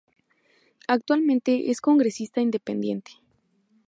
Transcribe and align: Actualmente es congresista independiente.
Actualmente 0.87 1.69
es 1.69 1.79
congresista 1.79 2.41
independiente. 2.41 3.11